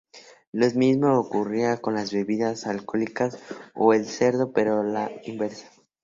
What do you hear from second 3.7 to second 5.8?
o el cerdo pero a la inversa.